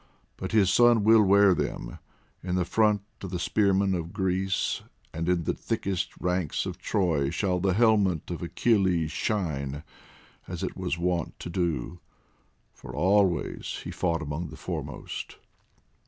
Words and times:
But 0.35 0.51
his 0.51 0.71
son 0.73 1.03
will 1.03 1.21
wear 1.21 1.53
them, 1.53 1.99
in 2.43 2.55
the 2.55 2.65
front 2.65 3.03
of 3.21 3.29
the 3.29 3.37
spearmen 3.37 3.93
of 3.93 4.13
Greece 4.13 4.81
and 5.13 5.29
in 5.29 5.43
the 5.43 5.53
thickest 5.53 6.19
ranks 6.19 6.65
of 6.65 6.79
Troy 6.79 7.29
shall 7.29 7.59
the 7.59 7.75
helmet 7.75 8.31
of 8.31 8.41
Achilles 8.41 9.11
shine, 9.11 9.83
as 10.47 10.63
it 10.63 10.75
was 10.75 10.97
wont 10.97 11.37
to 11.41 11.51
do, 11.51 11.99
for 12.73 12.95
always 12.95 13.81
he 13.83 13.91
fought 13.91 14.23
among 14.23 14.47
the 14.47 14.57
foremost." 14.57 15.37